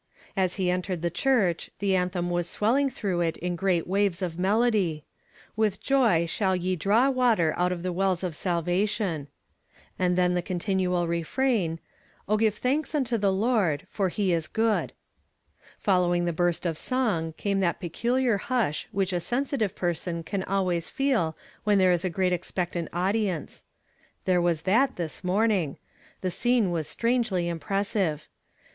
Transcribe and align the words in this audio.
As 0.35 0.55
he 0.55 0.71
entered 0.71 1.03
the 1.03 1.11
church 1.11 1.69
the 1.77 1.95
anthem 1.95 2.31
was 2.31 2.49
swelling 2.49 2.89
through 2.89 3.21
it 3.21 3.37
in 3.37 3.55
great 3.55 3.85
waves 3.85 4.23
of 4.23 4.39
melody:" 4.39 5.05
With 5.55 5.79
joy 5.79 6.25
shall 6.25 6.55
ye 6.55 6.75
draw 6.75 7.11
Avater 7.11 7.53
out 7.55 7.71
of 7.71 7.83
the 7.83 7.93
wells 7.93 8.23
of 8.23 8.35
salvation," 8.35 9.27
And 9.99 10.17
then 10.17 10.33
tl!'.» 10.33 10.43
c.^u 10.47 10.57
tinual 10.57 11.07
refrain:" 11.07 11.77
O 12.27 12.35
give 12.35 12.55
thanks 12.55 12.95
unto 12.95 13.15
the 13.15 13.31
Lord; 13.31 13.85
for 13.91 14.09
\>h 14.09 14.15
222 14.15 14.27
YESTERDAY 14.39 14.57
FllAMED 14.63 14.81
IN 14.87 14.87
TO 14.87 14.87
DAY. 14.87 14.93
he 14.97 15.53
is 15.53 15.57
good," 15.77 15.77
Following 15.83 16.25
the 16.25 16.33
burst 16.33 16.65
of 16.65 16.77
song, 16.79 17.33
came 17.33 17.59
that 17.59 17.79
peculiar 17.79 18.37
hush 18.39 18.87
which 18.91 19.13
a 19.13 19.19
sensitive 19.19 19.75
i)erson 19.75 20.25
can 20.25 20.41
always 20.45 20.89
feel 20.89 21.37
when 21.63 21.77
there 21.77 21.91
is 21.91 22.03
a 22.03 22.09
great 22.09 22.33
expectant 22.33 22.89
audi 22.91 23.29
ence. 23.29 23.65
There 24.25 24.41
was 24.41 24.63
that 24.63 24.95
this 24.95 25.23
morning; 25.23 25.77
the 26.21 26.31
scene 26.31 26.71
was 26.71 26.87
strangely 26.87 27.47
impressive. 27.47 28.27